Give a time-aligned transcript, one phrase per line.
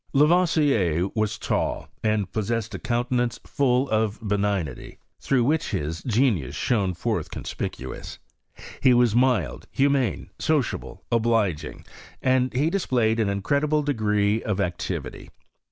[0.15, 6.95] l^voisier was tall, and possessed a countenance full of l>eni^nity, through which his genius shone
[6.95, 8.17] forth conspicuous.
[8.81, 11.85] He was mild, humane, sociable^ obli(^ingy
[12.19, 15.29] and hc displayed an incredible degree of activity.